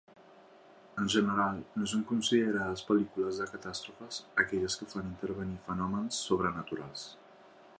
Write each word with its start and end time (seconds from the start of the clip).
En 1.01 1.09
general 1.15 1.59
no 1.81 1.89
són 1.91 2.05
considerades 2.11 2.83
pel·lícules 2.87 3.41
de 3.41 3.47
catàstrofes 3.51 4.19
aquelles 4.45 4.79
que 4.81 4.89
fan 4.95 5.11
intervenir 5.13 5.61
fenòmens 5.69 6.23
sobrenaturals. 6.31 7.05